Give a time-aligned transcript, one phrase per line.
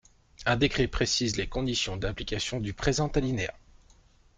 [0.47, 3.53] Un décret précise les conditions d’application du présent alinéa.